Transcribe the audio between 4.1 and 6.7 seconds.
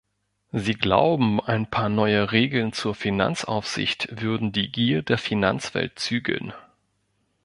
würden die Gier der Finanzwelt zügeln.